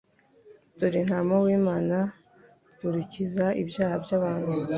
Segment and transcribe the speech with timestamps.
[0.77, 1.97] Dore ntama w’Imana,
[2.79, 4.53] dore ukiza ibyaha by’abantu